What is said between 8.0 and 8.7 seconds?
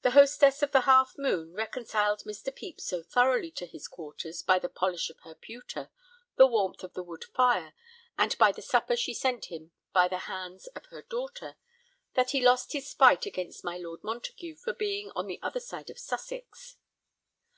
and by the